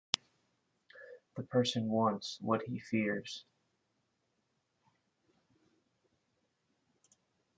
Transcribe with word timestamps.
The 1.35 1.43
person 1.43 1.87
wants 1.87 2.39
what 2.41 2.63
he 2.63 2.79
fears. 2.79 3.45